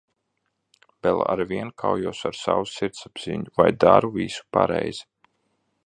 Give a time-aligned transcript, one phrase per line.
[1.07, 5.07] Vēl aizvien kaujos ar savu sirdsapziņu, vai daru visu pareizi.